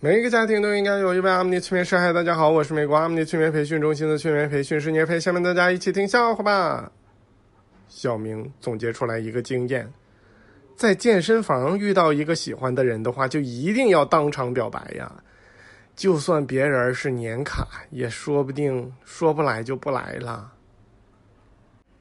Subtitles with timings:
[0.00, 1.98] 每一个家庭都应该有一位阿姆尼催眠师。
[1.98, 5.18] 嗨，大家好，我是美国阿姆尼催眠培训中心的催眠培训师聂飞。
[5.18, 6.92] 下面大家一起听笑话吧。
[7.88, 9.92] 小明总结出来一个经验：
[10.76, 15.12] 在健身房遇到一个喜欢的人的话，就一定要当场表白呀。
[15.96, 20.52] 就算别人是年卡，也说不定说不来就不来了。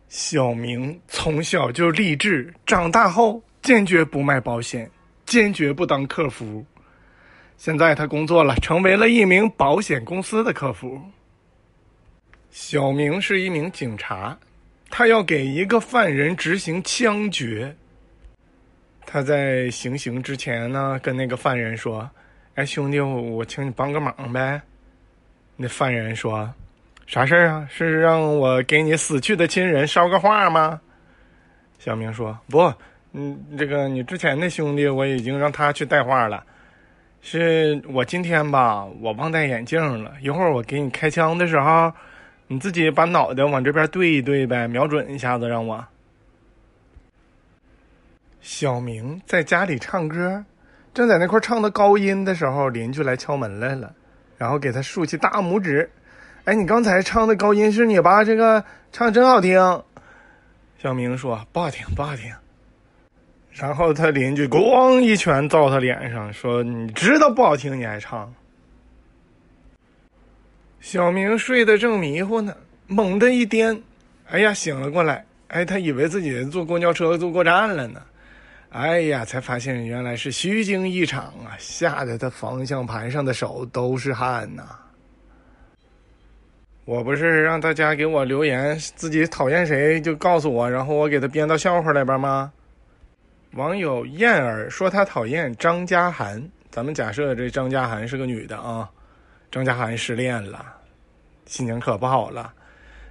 [0.08, 4.88] 小明从小就励志，长大后坚决不卖保险，
[5.26, 6.64] 坚决不当客服。
[7.58, 11.02] 现在他工作了，成为了一名保险公司的客服。
[12.52, 14.38] 小明是一名警察，
[14.90, 17.76] 他要给一个犯人执行枪决。
[19.06, 22.10] 他在行刑之前呢，跟那个犯人说
[22.56, 24.62] ：“哎，兄弟，我请你帮个忙呗。”
[25.58, 26.54] 那犯人说
[27.08, 27.68] ：“啥事儿啊？
[27.72, 30.80] 是让我给你死去的亲人捎个话吗？”
[31.80, 32.74] 小明说：“不，
[33.14, 36.44] 嗯，这个你之前的兄弟我已经让他去带话了。”
[37.30, 40.14] 是我今天吧，我忘戴眼镜了。
[40.22, 41.92] 一会儿我给你开枪的时候，
[42.48, 45.86] 你自己把脑袋往这边对一对呗，瞄准一下子让我。
[48.40, 50.46] 小明在家里唱歌，
[50.94, 53.94] 正在那块唱的高音的时候，邻居来敲门来了，
[54.38, 55.90] 然后给他竖起大拇指。
[56.46, 58.24] 哎，你刚才唱的高音是你吧？
[58.24, 59.60] 这个唱的真好听。
[60.78, 62.34] 小明说：“不好听，不好听。”
[63.60, 68.32] 然后他邻居咣一拳照他脸上，说：“你知道不好听，你还唱。”
[70.80, 72.56] 小明睡得正迷糊呢，
[72.86, 73.82] 猛地一颠，
[74.30, 75.26] 哎呀，醒了过来。
[75.48, 78.02] 哎，他以为自己坐公交车坐过站了呢，
[78.70, 81.56] 哎呀，才发现原来是虚惊一场啊！
[81.58, 84.64] 吓得他方向盘上的手都是汗呐。
[86.86, 92.52] 我不是让大家给我留言，自己讨厌谁就告诉我，然后我给他编到笑话里边吗？
[93.54, 96.42] 网友燕儿说他讨厌张嘉涵。
[96.70, 98.88] 咱们假设这张嘉涵是个女的啊，
[99.50, 100.64] 张嘉涵失恋了，
[101.48, 102.54] 心情可不好了。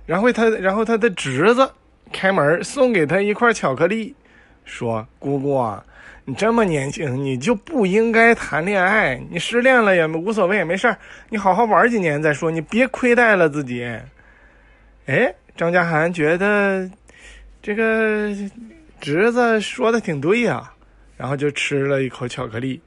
[0.05, 1.69] 然后他，然后他的侄子
[2.13, 4.15] 开门送给他一块巧克力，
[4.65, 5.77] 说：“姑姑，
[6.25, 9.21] 你这么年轻，你就不应该谈恋爱。
[9.29, 10.95] 你失恋了也无所谓，没事
[11.29, 13.85] 你好好玩几年再说，你别亏待了自己。”
[15.07, 16.89] 哎，张嘉涵觉得
[17.61, 18.33] 这个。
[19.07, 20.73] 侄子说的挺对呀，
[21.17, 22.83] 然后就吃了一口巧克力。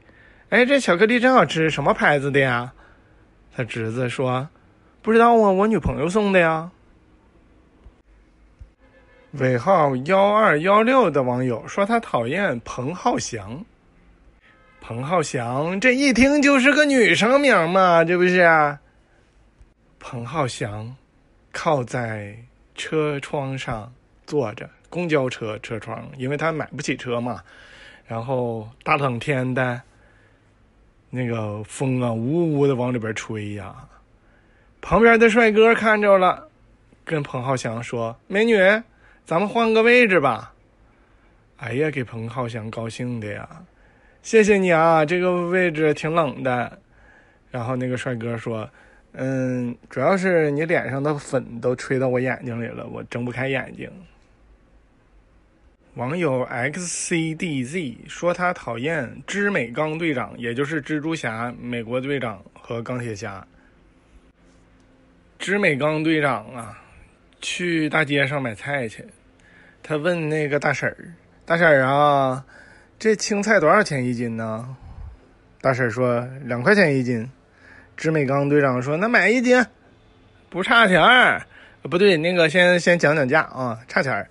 [0.50, 2.74] 哎，这巧克力真好吃，什么牌子的呀？
[3.56, 4.46] 他侄子说
[5.02, 6.70] ：“不知道啊，我女朋友送的呀。”
[9.40, 13.64] 尾号幺二幺六的网友说他讨厌彭浩翔。
[14.82, 18.78] 彭浩翔这一听就是个女生名嘛，这不是？
[20.00, 20.94] 彭浩翔
[21.54, 22.38] 靠在
[22.76, 23.90] 车窗上
[24.26, 24.70] 坐着。
[24.90, 27.42] 公交车车窗，因为他买不起车嘛，
[28.08, 29.82] 然后大冷天的，
[31.10, 33.76] 那个风啊，呜呜的往里边吹呀。
[34.82, 36.48] 旁边的帅哥看着了，
[37.04, 38.58] 跟彭浩翔说：“美女，
[39.26, 40.54] 咱们换个位置吧。”
[41.58, 43.48] 哎呀，给彭浩翔高兴的呀！
[44.24, 46.80] 谢谢你啊，这个位置挺冷的。
[47.52, 48.70] 然后那个帅哥说
[49.12, 53.92] ：“嗯，主要是你脸上的粉都吹到我眼睛里了，我睁不开眼睛。”
[56.00, 63.46] 网友 xcdz 说他讨厌织美钢队长，也就是蜘蛛侠、美国队长和钢铁侠。
[65.38, 66.82] 织美钢队长啊，
[67.42, 69.04] 去大街上买菜去，
[69.84, 70.96] 他问那个大婶儿
[71.46, 72.46] ：“大婶儿啊，
[72.98, 74.74] 这青菜多少钱一斤呢？”
[75.60, 77.30] 大婶儿说：“两块钱一斤。”
[77.98, 79.66] 织美钢队长说：“那买一斤，
[80.50, 81.46] 不差钱儿。”
[81.84, 84.30] 不对，那个先先讲讲价啊，差钱儿。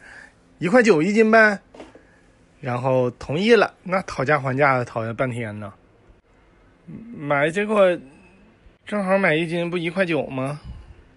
[0.58, 1.58] 一块九一斤呗，
[2.60, 3.72] 然后同意了。
[3.82, 5.72] 那讨价还价的讨了半天呢，
[7.16, 7.96] 买结果
[8.84, 10.60] 正好买一斤不一块九吗？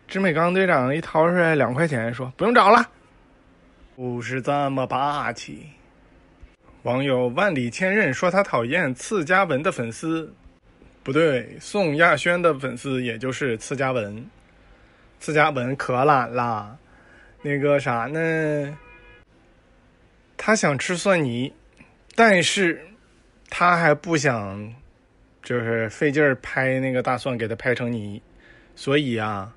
[0.08, 2.86] 志美刚队长一掏出来两块钱，说不用找了，
[3.96, 5.66] 不是这么霸气。
[6.84, 10.34] 网友万里千仞说他讨厌次嘉文的粉丝，
[11.02, 14.24] 不对，宋亚轩的粉丝也就是次嘉文。
[15.20, 16.78] 次嘉文可懒了，
[17.42, 18.78] 那个啥呢？
[20.44, 21.54] 他想吃蒜泥，
[22.16, 22.84] 但是
[23.48, 24.74] 他还不想，
[25.44, 28.20] 就是费劲儿拍那个大蒜给他拍成泥，
[28.76, 29.54] 所以啊，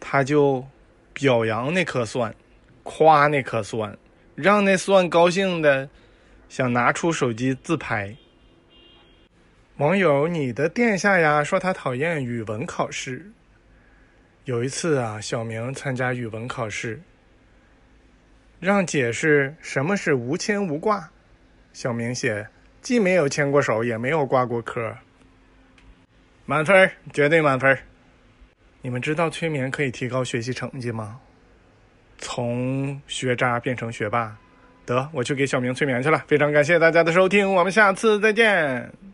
[0.00, 0.66] 他就
[1.12, 2.34] 表扬那颗蒜，
[2.84, 3.94] 夸那颗蒜，
[4.34, 5.86] 让那蒜高兴的
[6.48, 8.16] 想拿出手机自拍。
[9.76, 13.30] 网友你的殿下呀说他讨厌语文考试。
[14.46, 16.98] 有一次啊，小明参加语文考试。
[18.60, 21.10] 让解释什么是无牵无挂。
[21.72, 22.48] 小明写，
[22.82, 24.96] 既没有牵过手，也没有挂过科。
[26.44, 27.78] 满分，绝对满分。
[28.80, 31.20] 你们知道催眠可以提高学习成绩吗？
[32.18, 34.36] 从学渣变成学霸，
[34.84, 36.24] 得，我去给小明催眠去了。
[36.26, 39.07] 非常感谢大家的收听，我们下次再见。